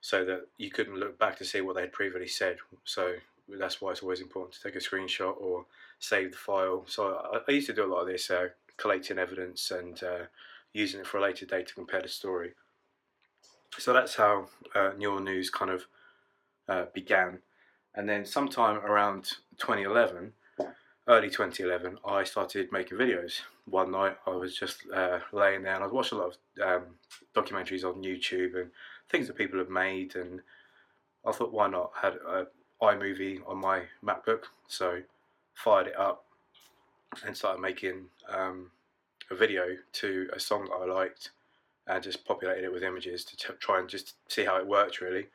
so 0.00 0.24
that 0.24 0.48
you 0.56 0.70
couldn't 0.70 0.98
look 0.98 1.18
back 1.18 1.38
to 1.38 1.44
see 1.44 1.60
what 1.60 1.76
they 1.76 1.82
had 1.82 1.92
previously 1.92 2.28
said. 2.28 2.56
So 2.84 3.14
that's 3.48 3.80
why 3.80 3.92
it's 3.92 4.02
always 4.02 4.20
important 4.20 4.54
to 4.54 4.62
take 4.62 4.76
a 4.76 4.84
screenshot 4.84 5.40
or 5.40 5.66
save 5.98 6.32
the 6.32 6.36
file. 6.38 6.84
So 6.86 7.14
I, 7.32 7.40
I 7.46 7.52
used 7.52 7.66
to 7.68 7.72
do 7.72 7.84
a 7.84 7.92
lot 7.92 8.02
of 8.02 8.08
this, 8.08 8.30
uh, 8.30 8.48
collecting 8.76 9.18
evidence 9.18 9.70
and 9.70 10.02
uh, 10.02 10.24
using 10.72 11.00
it 11.00 11.06
for 11.06 11.18
a 11.18 11.22
later 11.22 11.46
date 11.46 11.68
to 11.68 11.74
compare 11.74 12.02
the 12.02 12.08
story. 12.08 12.52
So 13.78 13.92
that's 13.92 14.16
how 14.16 14.48
uh, 14.74 14.92
Newell 14.96 15.20
News 15.20 15.50
kind 15.50 15.70
of 15.70 15.84
uh, 16.68 16.84
began. 16.94 17.40
And 17.94 18.08
then 18.08 18.24
sometime 18.24 18.76
around 18.78 19.24
2011, 19.58 20.32
early 21.08 21.28
2011, 21.28 21.98
I 22.06 22.24
started 22.24 22.70
making 22.72 22.98
videos. 22.98 23.40
One 23.64 23.90
night 23.90 24.16
I 24.26 24.30
was 24.30 24.56
just 24.56 24.82
uh, 24.94 25.18
laying 25.32 25.62
there 25.62 25.74
and 25.74 25.84
I'd 25.84 25.90
watched 25.90 26.12
a 26.12 26.16
lot 26.16 26.36
of 26.56 26.82
um, 26.82 26.82
documentaries 27.34 27.84
on 27.84 28.02
YouTube 28.02 28.58
and 28.60 28.70
things 29.10 29.26
that 29.26 29.36
people 29.36 29.58
have 29.58 29.70
made 29.70 30.16
and 30.16 30.40
I 31.26 31.32
thought 31.32 31.52
why 31.52 31.68
not? 31.68 31.92
I 32.00 32.06
had 32.06 32.14
an 32.26 32.46
iMovie 32.82 33.40
on 33.46 33.58
my 33.58 33.82
MacBook 34.04 34.44
so 34.66 35.02
fired 35.54 35.88
it 35.88 35.98
up 35.98 36.24
and 37.26 37.36
started 37.36 37.60
making 37.60 38.06
um, 38.28 38.70
a 39.30 39.34
video 39.34 39.76
to 39.92 40.28
a 40.32 40.40
song 40.40 40.64
that 40.66 40.74
I 40.74 40.92
liked 40.92 41.30
and 41.86 42.02
just 42.02 42.24
populated 42.24 42.64
it 42.64 42.72
with 42.72 42.82
images 42.82 43.24
to 43.24 43.52
try 43.54 43.80
and 43.80 43.88
just 43.88 44.14
see 44.28 44.44
how 44.44 44.58
it 44.58 44.66
worked 44.66 45.00
really 45.00 45.28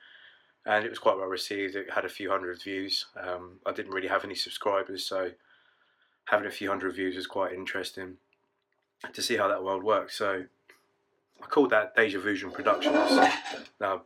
and 0.65 0.85
it 0.85 0.89
was 0.89 0.99
quite 0.99 1.17
well 1.17 1.27
received. 1.27 1.75
It 1.75 1.91
had 1.91 2.05
a 2.05 2.09
few 2.09 2.29
hundred 2.29 2.61
views. 2.61 3.05
Um, 3.19 3.59
I 3.65 3.73
didn't 3.73 3.91
really 3.91 4.07
have 4.07 4.23
any 4.23 4.35
subscribers, 4.35 5.05
so 5.05 5.31
having 6.25 6.47
a 6.47 6.51
few 6.51 6.69
hundred 6.69 6.95
views 6.95 7.15
was 7.15 7.27
quite 7.27 7.53
interesting 7.53 8.15
to 9.11 9.21
see 9.21 9.35
how 9.35 9.47
that 9.49 9.63
world 9.63 9.83
works. 9.83 10.17
So 10.17 10.43
I 11.41 11.45
called 11.47 11.71
that 11.71 11.95
Deja 11.95 12.19
Vision 12.19 12.51
Productions. 12.51 13.19
Now, 13.81 14.03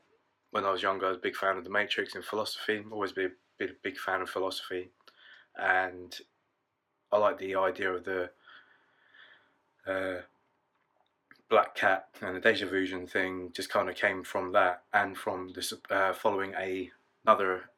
when 0.51 0.65
I 0.65 0.71
was 0.71 0.81
younger, 0.81 1.05
I 1.05 1.09
was 1.09 1.17
a 1.17 1.21
big 1.21 1.35
fan 1.35 1.57
of 1.57 1.63
The 1.63 1.69
Matrix 1.69 2.15
and 2.15 2.23
philosophy. 2.23 2.83
Always 2.91 3.11
been 3.11 3.25
a 3.25 3.29
big, 3.57 3.81
big 3.83 3.97
fan 3.97 4.21
of 4.21 4.29
philosophy, 4.29 4.89
and 5.55 6.17
I 7.11 7.17
like 7.17 7.37
the 7.37 7.55
idea 7.55 7.93
of 7.93 8.03
the 8.03 8.29
uh, 9.85 10.21
Black 11.49 11.75
Cat 11.75 12.07
and 12.21 12.35
the 12.35 12.39
Deja 12.39 12.67
Vision 12.67 13.07
thing 13.07 13.51
just 13.53 13.69
kind 13.69 13.89
of 13.89 13.95
came 13.95 14.23
from 14.23 14.51
that 14.51 14.83
and 14.93 15.17
from 15.17 15.53
uh, 15.89 16.13
following 16.13 16.53
a 16.57 16.91
another 17.25 17.69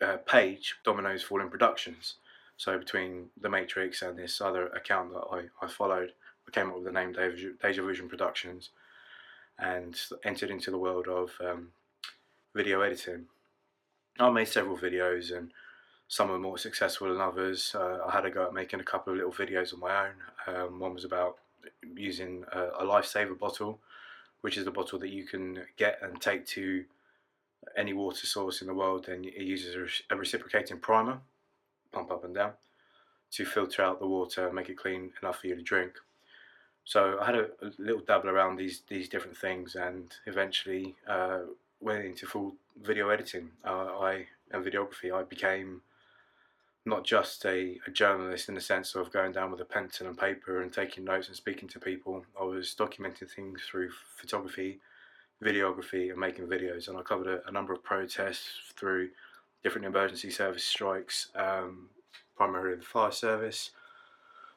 uh, 0.00 0.16
page, 0.26 0.76
Dominoes 0.84 1.22
Falling 1.22 1.50
Productions. 1.50 2.14
So 2.56 2.78
between 2.78 3.26
The 3.40 3.48
Matrix 3.48 4.02
and 4.02 4.18
this 4.18 4.40
other 4.40 4.68
account 4.68 5.12
that 5.12 5.26
I, 5.30 5.64
I 5.64 5.68
followed, 5.68 6.12
I 6.46 6.50
came 6.50 6.68
up 6.68 6.76
with 6.76 6.84
the 6.84 6.92
name 6.92 7.12
Deja, 7.12 7.50
Deja 7.62 7.84
Vision 7.84 8.08
Productions. 8.08 8.70
And 9.58 9.98
entered 10.24 10.50
into 10.50 10.70
the 10.70 10.78
world 10.78 11.08
of 11.08 11.30
um, 11.40 11.68
video 12.54 12.80
editing. 12.80 13.26
I 14.18 14.30
made 14.30 14.48
several 14.48 14.76
videos 14.76 15.36
and 15.36 15.50
some 16.08 16.28
were 16.28 16.38
more 16.38 16.58
successful 16.58 17.08
than 17.08 17.20
others. 17.20 17.74
Uh, 17.74 17.98
I 18.06 18.12
had 18.12 18.24
a 18.24 18.30
go 18.30 18.46
at 18.46 18.54
making 18.54 18.80
a 18.80 18.84
couple 18.84 19.12
of 19.12 19.18
little 19.18 19.32
videos 19.32 19.74
on 19.74 19.80
my 19.80 20.06
own. 20.06 20.14
Um, 20.46 20.78
one 20.78 20.94
was 20.94 21.04
about 21.04 21.38
using 21.94 22.44
a, 22.52 22.60
a 22.78 22.84
lifesaver 22.84 23.38
bottle, 23.38 23.80
which 24.42 24.56
is 24.56 24.64
the 24.64 24.70
bottle 24.70 24.98
that 25.00 25.10
you 25.10 25.24
can 25.24 25.64
get 25.76 25.98
and 26.02 26.20
take 26.20 26.46
to 26.46 26.84
any 27.76 27.92
water 27.92 28.26
source 28.26 28.60
in 28.60 28.68
the 28.68 28.74
world, 28.74 29.08
and 29.08 29.26
it 29.26 29.42
uses 29.42 29.74
a, 30.10 30.16
reciprocating 30.16 30.78
primer, 30.78 31.18
pump 31.92 32.10
up 32.10 32.24
and 32.24 32.34
down, 32.34 32.52
to 33.32 33.44
filter 33.44 33.82
out 33.82 33.98
the 33.98 34.06
water 34.06 34.46
and 34.46 34.54
make 34.54 34.68
it 34.68 34.78
clean 34.78 35.10
enough 35.20 35.40
for 35.40 35.48
you 35.48 35.56
to 35.56 35.62
drink. 35.62 35.94
So 36.86 37.18
I 37.20 37.26
had 37.26 37.34
a, 37.34 37.48
a 37.62 37.70
little 37.78 38.00
dabble 38.00 38.30
around 38.30 38.56
these 38.56 38.82
these 38.88 39.08
different 39.08 39.36
things, 39.36 39.74
and 39.74 40.14
eventually 40.26 40.94
uh, 41.06 41.40
went 41.80 42.04
into 42.04 42.26
full 42.26 42.54
video 42.80 43.08
editing. 43.10 43.50
Uh, 43.64 43.98
I 44.00 44.26
and 44.52 44.64
videography. 44.64 45.12
I 45.12 45.24
became 45.24 45.82
not 46.84 47.04
just 47.04 47.44
a, 47.44 47.80
a, 47.84 47.90
journalist 47.90 48.48
in 48.48 48.54
the 48.54 48.60
sense 48.60 48.94
of 48.94 49.10
going 49.12 49.32
down 49.32 49.50
with 49.50 49.60
a 49.60 49.64
pencil 49.64 50.06
and 50.06 50.16
paper 50.16 50.62
and 50.62 50.72
taking 50.72 51.02
notes 51.02 51.26
and 51.26 51.36
speaking 51.36 51.68
to 51.70 51.80
people. 51.80 52.24
I 52.40 52.44
was 52.44 52.76
documenting 52.78 53.28
things 53.28 53.62
through 53.68 53.90
photography, 54.16 54.78
videography, 55.42 56.10
and 56.10 56.20
making 56.20 56.46
videos. 56.46 56.86
And 56.86 56.96
I 56.96 57.02
covered 57.02 57.26
a, 57.26 57.48
a 57.48 57.50
number 57.50 57.72
of 57.72 57.82
protests 57.82 58.48
through 58.76 59.10
different 59.64 59.84
emergency 59.84 60.30
service 60.30 60.62
strikes, 60.62 61.30
um, 61.34 61.88
primarily 62.36 62.76
the 62.76 62.84
fire 62.84 63.10
service, 63.10 63.72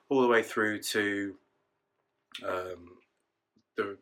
all 0.10 0.22
the 0.22 0.28
way 0.28 0.44
through 0.44 0.84
to 0.84 1.34
um, 2.48 2.98
the 3.76 3.98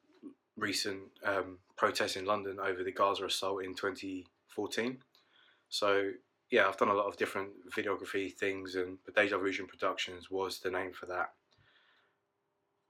recent 0.57 1.03
um, 1.23 1.59
protests 1.75 2.15
in 2.15 2.25
London 2.25 2.57
over 2.59 2.83
the 2.83 2.91
Gaza 2.91 3.25
assault 3.25 3.63
in 3.63 3.75
2014. 3.75 4.97
So 5.69 6.11
yeah, 6.49 6.67
I've 6.67 6.77
done 6.77 6.89
a 6.89 6.93
lot 6.93 7.07
of 7.07 7.17
different 7.17 7.49
videography 7.75 8.33
things, 8.33 8.75
and 8.75 8.97
the 9.05 9.11
Deja 9.11 9.37
Vision 9.37 9.67
Productions 9.67 10.31
was 10.31 10.59
the 10.59 10.71
name 10.71 10.93
for 10.93 11.05
that. 11.07 11.33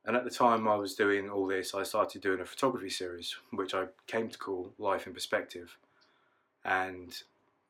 And 0.05 0.15
at 0.15 0.23
the 0.23 0.29
time 0.29 0.67
I 0.67 0.75
was 0.75 0.95
doing 0.95 1.29
all 1.29 1.47
this, 1.47 1.73
I 1.73 1.83
started 1.83 2.21
doing 2.21 2.39
a 2.39 2.45
photography 2.45 2.89
series, 2.89 3.35
which 3.51 3.73
I 3.73 3.85
came 4.05 4.29
to 4.29 4.37
call 4.37 4.73
Life 4.77 5.05
in 5.05 5.13
Perspective. 5.13 5.77
And 6.63 7.13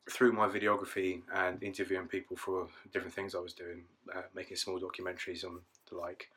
through 0.10 0.34
my 0.34 0.48
videography 0.48 1.22
and 1.34 1.62
interviewing 1.64 2.08
people 2.08 2.38
for 2.38 2.68
different 2.94 3.14
things 3.14 3.34
I 3.34 3.40
was 3.40 3.54
doing, 3.54 3.84
uh, 4.16 4.22
making 4.36 4.58
small 4.58 4.80
documentaries 4.80 5.44
and 5.44 5.60
the 5.90 5.98
like, 5.98 6.30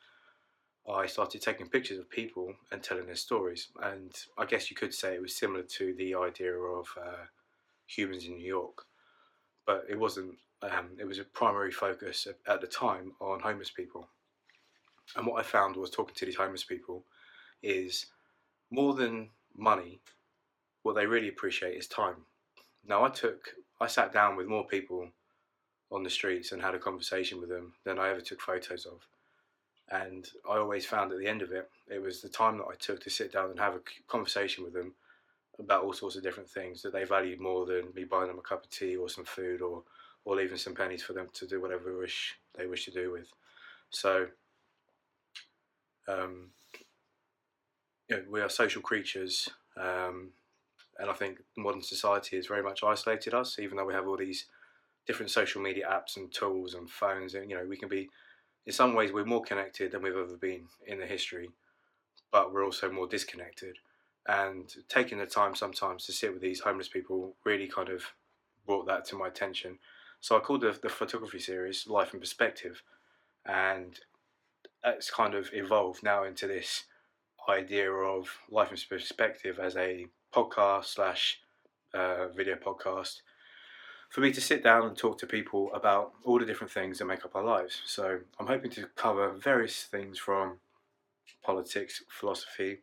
I 0.93 1.05
started 1.05 1.41
taking 1.41 1.67
pictures 1.67 1.99
of 1.99 2.09
people 2.09 2.53
and 2.71 2.81
telling 2.81 3.05
their 3.05 3.15
stories. 3.15 3.69
And 3.81 4.13
I 4.37 4.45
guess 4.45 4.69
you 4.69 4.75
could 4.75 4.93
say 4.93 5.15
it 5.15 5.21
was 5.21 5.35
similar 5.35 5.63
to 5.63 5.93
the 5.93 6.15
idea 6.15 6.53
of 6.53 6.87
uh, 6.97 7.25
humans 7.87 8.25
in 8.25 8.35
New 8.35 8.47
York 8.47 8.85
but 9.65 9.85
it 9.89 9.97
wasn't. 9.97 10.35
Um, 10.63 10.89
it 10.99 11.05
was 11.05 11.17
a 11.17 11.23
primary 11.23 11.71
focus 11.71 12.27
at, 12.47 12.61
the 12.61 12.67
time 12.67 13.13
on 13.19 13.39
homeless 13.39 13.71
people. 13.71 14.07
And 15.15 15.25
what 15.25 15.39
I 15.39 15.43
found 15.43 15.75
was 15.75 15.89
talking 15.89 16.13
to 16.13 16.25
these 16.25 16.35
homeless 16.35 16.63
people 16.63 17.03
is 17.63 18.05
more 18.69 18.93
than 18.93 19.29
money, 19.57 20.01
what 20.83 20.93
they 20.93 21.07
really 21.07 21.29
appreciate 21.29 21.75
is 21.75 21.87
time. 21.87 22.25
Now 22.85 23.03
I 23.03 23.09
took 23.09 23.49
I 23.79 23.87
sat 23.87 24.13
down 24.13 24.35
with 24.35 24.47
more 24.47 24.67
people 24.67 25.09
on 25.91 26.03
the 26.03 26.09
streets 26.11 26.51
and 26.51 26.61
had 26.61 26.75
a 26.75 26.79
conversation 26.79 27.39
with 27.39 27.49
them 27.49 27.73
than 27.83 27.97
I 27.97 28.09
ever 28.09 28.21
took 28.21 28.41
photos 28.41 28.85
of. 28.85 29.07
And 29.91 30.29
I 30.49 30.57
always 30.57 30.85
found 30.85 31.11
at 31.11 31.19
the 31.19 31.27
end 31.27 31.41
of 31.41 31.51
it, 31.51 31.69
it 31.89 32.01
was 32.01 32.21
the 32.21 32.29
time 32.29 32.57
that 32.57 32.67
I 32.71 32.75
took 32.75 33.01
to 33.03 33.09
sit 33.09 33.33
down 33.33 33.49
and 33.49 33.59
have 33.59 33.75
a 33.75 33.81
conversation 34.07 34.63
with 34.63 34.73
them 34.73 34.93
about 35.59 35.83
all 35.83 35.93
sorts 35.93 36.15
of 36.15 36.23
different 36.23 36.49
things 36.49 36.81
that 36.81 36.93
they 36.93 37.03
valued 37.03 37.39
more 37.39 37.65
than 37.65 37.93
me 37.93 38.05
buying 38.05 38.27
them 38.27 38.39
a 38.39 38.41
cup 38.41 38.63
of 38.63 38.69
tea 38.69 38.95
or 38.95 39.09
some 39.09 39.25
food 39.25 39.61
or 39.61 39.83
or 40.23 40.35
leaving 40.35 40.57
some 40.57 40.75
pennies 40.75 41.01
for 41.01 41.13
them 41.13 41.27
to 41.33 41.47
do 41.47 41.59
whatever 41.59 41.97
wish 41.97 42.35
they 42.55 42.67
wish 42.67 42.85
to 42.85 42.91
do 42.91 43.11
with. 43.11 43.27
So 43.89 44.27
um, 46.07 46.51
you 48.09 48.17
know, 48.17 48.23
we 48.29 48.41
are 48.41 48.49
social 48.49 48.81
creatures, 48.81 49.49
um, 49.77 50.29
and 50.99 51.09
I 51.09 51.13
think 51.13 51.39
modern 51.57 51.81
society 51.81 52.35
has 52.35 52.47
very 52.47 52.63
much 52.63 52.83
isolated 52.83 53.33
us. 53.33 53.57
Even 53.59 53.77
though 53.77 53.85
we 53.85 53.93
have 53.93 54.07
all 54.07 54.17
these 54.17 54.45
different 55.07 55.31
social 55.31 55.61
media 55.61 55.87
apps 55.89 56.17
and 56.17 56.31
tools 56.31 56.73
and 56.73 56.89
phones, 56.89 57.33
and 57.33 57.49
you 57.49 57.57
know, 57.57 57.65
we 57.65 57.77
can 57.77 57.89
be 57.89 58.09
in 58.65 58.73
some 58.73 58.93
ways 58.93 59.11
we're 59.11 59.25
more 59.25 59.41
connected 59.41 59.91
than 59.91 60.01
we've 60.01 60.15
ever 60.15 60.37
been 60.37 60.65
in 60.85 60.99
the 60.99 61.05
history, 61.05 61.49
but 62.31 62.53
we're 62.53 62.65
also 62.65 62.91
more 62.91 63.07
disconnected 63.07 63.77
and 64.27 64.75
taking 64.87 65.17
the 65.17 65.25
time 65.25 65.55
sometimes 65.55 66.05
to 66.05 66.11
sit 66.11 66.31
with 66.31 66.41
these 66.41 66.59
homeless 66.59 66.87
people 66.87 67.35
really 67.43 67.67
kind 67.67 67.89
of 67.89 68.03
brought 68.65 68.85
that 68.85 69.05
to 69.05 69.15
my 69.15 69.27
attention. 69.27 69.79
So 70.19 70.37
I 70.37 70.39
called 70.39 70.61
the, 70.61 70.77
the 70.81 70.89
photography 70.89 71.39
series 71.39 71.87
Life 71.87 72.13
in 72.13 72.19
Perspective, 72.19 72.83
and 73.45 73.99
it's 74.85 75.09
kind 75.09 75.33
of 75.33 75.49
evolved 75.53 76.03
now 76.03 76.23
into 76.23 76.47
this 76.47 76.83
idea 77.49 77.91
of 77.91 78.29
Life 78.49 78.71
in 78.71 78.77
Perspective 78.87 79.59
as 79.59 79.75
a 79.75 80.05
podcast 80.33 80.85
slash 80.85 81.39
uh, 81.93 82.27
video 82.27 82.55
podcast 82.55 83.21
for 84.11 84.19
me 84.19 84.31
to 84.33 84.41
sit 84.41 84.61
down 84.61 84.85
and 84.85 84.97
talk 84.97 85.17
to 85.17 85.25
people 85.25 85.71
about 85.73 86.11
all 86.25 86.37
the 86.37 86.45
different 86.45 86.71
things 86.71 86.99
that 86.99 87.05
make 87.05 87.23
up 87.23 87.33
our 87.33 87.43
lives. 87.43 87.81
So 87.85 88.19
I'm 88.37 88.45
hoping 88.45 88.69
to 88.71 88.87
cover 88.97 89.31
various 89.31 89.83
things 89.83 90.19
from 90.19 90.57
politics, 91.41 92.03
philosophy, 92.09 92.79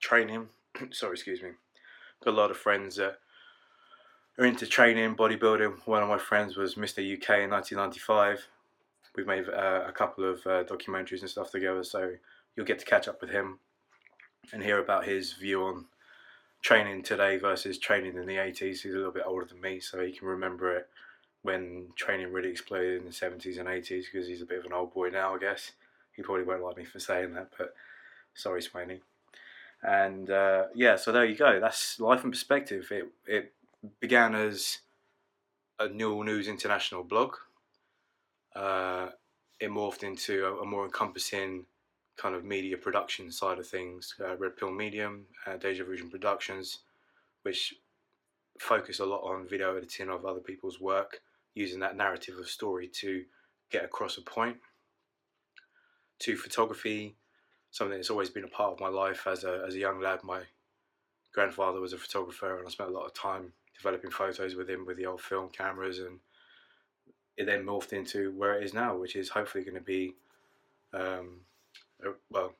training. 0.00 0.48
Sorry, 0.92 1.12
excuse 1.12 1.42
me. 1.42 1.50
Got 2.24 2.32
a 2.32 2.36
lot 2.38 2.50
of 2.50 2.56
friends 2.56 2.96
that 2.96 3.18
are 4.38 4.46
into 4.46 4.66
training, 4.66 5.14
bodybuilding. 5.14 5.86
One 5.86 6.02
of 6.02 6.08
my 6.08 6.18
friends 6.18 6.56
was 6.56 6.76
Mr. 6.76 7.00
UK 7.00 7.44
in 7.44 7.50
1995. 7.50 8.46
We've 9.16 9.26
made 9.26 9.46
uh, 9.46 9.84
a 9.86 9.92
couple 9.92 10.24
of 10.24 10.38
uh, 10.46 10.64
documentaries 10.64 11.20
and 11.20 11.28
stuff 11.28 11.50
together, 11.50 11.84
so 11.84 12.14
you'll 12.56 12.66
get 12.66 12.78
to 12.78 12.86
catch 12.86 13.08
up 13.08 13.20
with 13.20 13.30
him 13.30 13.58
and 14.54 14.62
hear 14.62 14.78
about 14.78 15.04
his 15.04 15.34
view 15.34 15.62
on 15.64 15.84
training 16.64 17.02
today 17.02 17.36
versus 17.36 17.78
training 17.78 18.16
in 18.16 18.26
the 18.26 18.36
80s. 18.36 18.80
He's 18.80 18.86
a 18.86 18.96
little 18.96 19.12
bit 19.12 19.24
older 19.26 19.44
than 19.44 19.60
me, 19.60 19.80
so 19.80 20.00
he 20.00 20.12
can 20.12 20.26
remember 20.26 20.74
it 20.74 20.88
when 21.42 21.88
training 21.94 22.32
really 22.32 22.48
exploded 22.48 22.98
in 23.00 23.04
the 23.04 23.12
70s 23.12 23.58
and 23.58 23.68
80s 23.68 24.06
because 24.10 24.26
he's 24.26 24.40
a 24.40 24.46
bit 24.46 24.60
of 24.60 24.64
an 24.64 24.72
old 24.72 24.94
boy 24.94 25.10
now, 25.10 25.34
I 25.34 25.38
guess. 25.38 25.72
He 26.16 26.22
probably 26.22 26.44
won't 26.44 26.64
like 26.64 26.78
me 26.78 26.84
for 26.84 26.98
saying 26.98 27.34
that, 27.34 27.50
but 27.58 27.74
sorry, 28.32 28.62
Swaney. 28.62 29.00
And 29.82 30.30
uh, 30.30 30.64
yeah, 30.74 30.96
so 30.96 31.12
there 31.12 31.26
you 31.26 31.36
go. 31.36 31.60
That's 31.60 32.00
life 32.00 32.22
and 32.24 32.32
perspective. 32.32 32.88
It 32.90 33.12
it 33.26 33.52
began 34.00 34.34
as 34.34 34.78
a 35.78 35.88
Newell 35.88 36.22
News 36.22 36.48
International 36.48 37.04
blog. 37.04 37.34
Uh, 38.56 39.08
it 39.60 39.68
morphed 39.68 40.02
into 40.02 40.46
a, 40.46 40.62
a, 40.62 40.64
more 40.64 40.86
encompassing 40.86 41.66
kind 42.16 42.34
of 42.34 42.44
media 42.44 42.76
production 42.76 43.30
side 43.30 43.58
of 43.58 43.66
things. 43.66 44.14
Uh, 44.20 44.36
Red 44.36 44.56
Pill 44.56 44.70
Medium, 44.70 45.26
uh, 45.46 45.56
Deja 45.56 45.84
Vision 45.84 46.10
Productions, 46.10 46.78
which 47.42 47.74
focus 48.58 49.00
a 49.00 49.04
lot 49.04 49.22
on 49.22 49.48
video 49.48 49.76
editing 49.76 50.08
of 50.08 50.24
other 50.24 50.40
people's 50.40 50.80
work, 50.80 51.20
using 51.54 51.80
that 51.80 51.96
narrative 51.96 52.38
of 52.38 52.48
story 52.48 52.88
to 52.88 53.24
get 53.70 53.84
across 53.84 54.16
a 54.18 54.22
point. 54.22 54.56
To 56.20 56.36
photography, 56.36 57.16
something 57.70 57.98
that's 57.98 58.10
always 58.10 58.30
been 58.30 58.44
a 58.44 58.48
part 58.48 58.72
of 58.72 58.80
my 58.80 58.88
life 58.88 59.26
as 59.26 59.42
a 59.42 59.64
as 59.66 59.74
a 59.74 59.78
young 59.78 60.00
lad. 60.00 60.20
My 60.22 60.42
grandfather 61.32 61.80
was 61.80 61.92
a 61.92 61.98
photographer, 61.98 62.56
and 62.56 62.66
I 62.66 62.70
spent 62.70 62.90
a 62.90 62.92
lot 62.92 63.06
of 63.06 63.14
time 63.14 63.52
developing 63.76 64.12
photos 64.12 64.54
with 64.54 64.70
him 64.70 64.86
with 64.86 64.96
the 64.96 65.06
old 65.06 65.20
film 65.20 65.48
cameras, 65.48 65.98
and 65.98 66.20
it 67.36 67.46
then 67.46 67.64
morphed 67.64 67.92
into 67.92 68.30
where 68.32 68.54
it 68.54 68.64
is 68.64 68.72
now, 68.72 68.96
which 68.96 69.16
is 69.16 69.28
hopefully 69.28 69.64
going 69.64 69.74
to 69.74 69.80
be, 69.80 70.14
um, 70.92 71.40
a, 72.02 72.10
well, 72.30 72.54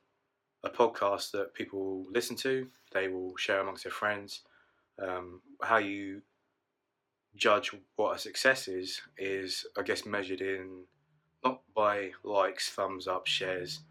a 0.63 0.69
podcast 0.69 1.31
that 1.31 1.53
people 1.53 2.05
listen 2.11 2.35
to. 2.37 2.67
They 2.93 3.07
will 3.07 3.35
share 3.37 3.59
amongst 3.59 3.83
their 3.83 3.91
friends. 3.91 4.41
Um, 5.01 5.41
how 5.61 5.77
you 5.77 6.21
judge 7.35 7.75
what 7.97 8.15
a 8.15 8.19
success 8.19 8.67
is 8.67 9.01
is, 9.17 9.65
I 9.77 9.81
guess, 9.81 10.05
measured 10.05 10.41
in 10.41 10.83
not 11.43 11.61
by 11.75 12.11
likes, 12.23 12.69
thumbs 12.69 13.07
up, 13.07 13.27
shares 13.27 13.81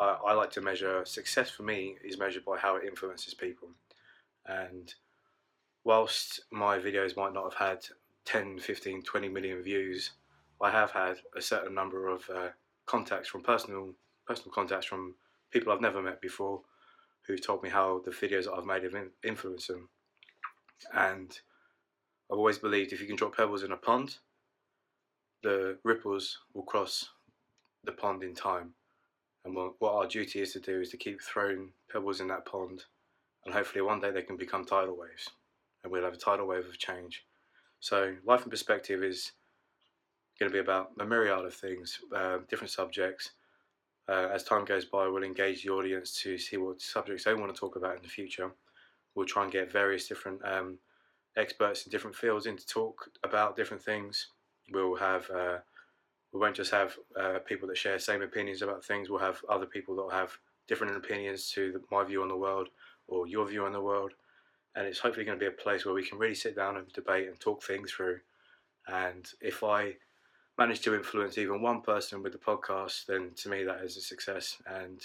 I, 0.00 0.16
I 0.28 0.32
like 0.32 0.50
to 0.52 0.60
measure 0.60 1.04
success 1.04 1.50
for 1.50 1.62
me 1.62 1.96
is 2.02 2.18
measured 2.18 2.44
by 2.44 2.56
how 2.58 2.76
it 2.76 2.84
influences 2.84 3.34
people. 3.34 3.68
And 4.46 4.92
whilst 5.84 6.40
my 6.50 6.78
videos 6.78 7.16
might 7.16 7.34
not 7.34 7.52
have 7.52 7.68
had 7.68 7.84
10, 8.24 8.58
15, 8.58 9.02
20 9.02 9.28
million 9.28 9.62
views, 9.62 10.12
I 10.60 10.70
have 10.70 10.90
had 10.90 11.18
a 11.36 11.42
certain 11.42 11.74
number 11.74 12.08
of 12.08 12.28
uh, 12.34 12.48
contacts 12.86 13.28
from 13.28 13.42
personal 13.42 13.90
personal 14.30 14.52
contacts 14.52 14.86
from 14.86 15.14
people 15.50 15.72
I've 15.72 15.80
never 15.80 16.00
met 16.00 16.20
before 16.20 16.60
who've 17.26 17.44
told 17.44 17.62
me 17.62 17.68
how 17.68 18.00
the 18.04 18.12
videos 18.12 18.44
that 18.44 18.52
I've 18.52 18.64
made 18.64 18.84
have 18.84 18.94
influenced 19.24 19.68
them. 19.68 19.88
And 20.94 21.36
I've 22.30 22.38
always 22.38 22.58
believed 22.58 22.92
if 22.92 23.00
you 23.00 23.06
can 23.06 23.16
drop 23.16 23.36
pebbles 23.36 23.64
in 23.64 23.72
a 23.72 23.76
pond, 23.76 24.18
the 25.42 25.78
ripples 25.82 26.38
will 26.54 26.62
cross 26.62 27.08
the 27.84 27.92
pond 27.92 28.22
in 28.22 28.34
time. 28.34 28.74
And 29.44 29.56
what, 29.56 29.72
what 29.80 29.94
our 29.94 30.06
duty 30.06 30.40
is 30.40 30.52
to 30.52 30.60
do 30.60 30.80
is 30.80 30.90
to 30.90 30.96
keep 30.96 31.20
throwing 31.20 31.72
pebbles 31.90 32.20
in 32.20 32.28
that 32.28 32.46
pond 32.46 32.84
and 33.44 33.54
hopefully 33.54 33.82
one 33.82 34.00
day 34.00 34.10
they 34.10 34.22
can 34.22 34.36
become 34.36 34.64
tidal 34.64 34.96
waves, 34.96 35.30
and 35.82 35.90
we'll 35.90 36.04
have 36.04 36.14
a 36.14 36.18
tidal 36.18 36.46
wave 36.46 36.66
of 36.66 36.78
change. 36.78 37.24
So, 37.80 38.14
life 38.24 38.42
and 38.42 38.50
perspective 38.50 39.02
is 39.02 39.32
going 40.38 40.50
to 40.50 40.54
be 40.54 40.60
about 40.60 40.90
a 41.00 41.04
myriad 41.04 41.44
of 41.44 41.54
things, 41.54 41.98
uh, 42.14 42.38
different 42.48 42.70
subjects. 42.70 43.30
Uh, 44.08 44.28
as 44.32 44.42
time 44.42 44.64
goes 44.64 44.84
by, 44.84 45.06
we'll 45.06 45.22
engage 45.22 45.62
the 45.62 45.70
audience 45.70 46.20
to 46.22 46.36
see 46.36 46.56
what 46.56 46.80
subjects 46.80 47.24
they 47.24 47.34
want 47.34 47.54
to 47.54 47.58
talk 47.58 47.76
about 47.76 47.96
in 47.96 48.02
the 48.02 48.08
future. 48.08 48.50
We'll 49.14 49.26
try 49.26 49.44
and 49.44 49.52
get 49.52 49.70
various 49.70 50.08
different 50.08 50.44
um, 50.44 50.78
experts 51.36 51.86
in 51.86 51.90
different 51.90 52.16
fields 52.16 52.46
in 52.46 52.56
to 52.56 52.66
talk 52.66 53.08
about 53.22 53.56
different 53.56 53.82
things. 53.82 54.28
We'll 54.72 54.96
have 54.96 55.30
uh, 55.30 55.58
we 56.32 56.40
won't 56.40 56.56
just 56.56 56.70
have 56.70 56.96
uh, 57.18 57.38
people 57.40 57.68
that 57.68 57.76
share 57.76 57.98
same 57.98 58.22
opinions 58.22 58.62
about 58.62 58.84
things. 58.84 59.10
We'll 59.10 59.20
have 59.20 59.40
other 59.48 59.66
people 59.66 59.96
that 59.96 60.02
will 60.02 60.10
have 60.10 60.38
different 60.68 60.96
opinions 60.96 61.50
to 61.50 61.72
the, 61.72 61.80
my 61.90 62.04
view 62.04 62.22
on 62.22 62.28
the 62.28 62.36
world 62.36 62.68
or 63.08 63.26
your 63.26 63.46
view 63.48 63.64
on 63.64 63.72
the 63.72 63.80
world. 63.80 64.12
And 64.76 64.86
it's 64.86 65.00
hopefully 65.00 65.26
going 65.26 65.38
to 65.38 65.42
be 65.42 65.48
a 65.48 65.62
place 65.62 65.84
where 65.84 65.94
we 65.94 66.06
can 66.06 66.18
really 66.18 66.34
sit 66.34 66.54
down 66.54 66.76
and 66.76 66.86
debate 66.92 67.26
and 67.26 67.38
talk 67.40 67.62
things 67.64 67.90
through. 67.90 68.20
And 68.86 69.28
if 69.40 69.64
I 69.64 69.96
manage 70.58 70.80
to 70.82 70.94
influence 70.94 71.38
even 71.38 71.62
one 71.62 71.80
person 71.80 72.22
with 72.22 72.32
the 72.32 72.38
podcast, 72.38 73.06
then 73.06 73.30
to 73.36 73.48
me 73.48 73.64
that 73.64 73.82
is 73.82 73.96
a 73.96 74.00
success. 74.00 74.58
And 74.66 75.00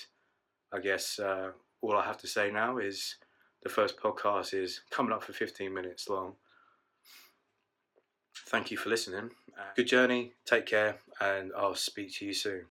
I 0.74 0.80
guess 0.80 1.20
uh, 1.20 1.52
all 1.82 1.96
I 1.96 2.06
have 2.06 2.18
to 2.20 2.28
say 2.28 2.52
now 2.52 2.78
is 2.78 3.16
the 3.64 3.70
first 3.70 3.98
podcast 3.98 4.54
is 4.54 4.82
coming 4.90 5.14
up 5.14 5.24
for 5.24 5.34
15 5.34 5.74
minutes 5.74 6.10
long. 6.10 6.34
Thank 8.48 8.70
you 8.70 8.78
for 8.78 8.90
listening. 8.90 9.32
Good 9.76 9.88
journey, 9.88 10.34
take 10.46 10.66
care, 10.66 10.98
and 11.20 11.52
I'll 11.58 11.76
speak 11.76 12.14
to 12.16 12.26
you 12.26 12.34
soon. 12.34 12.66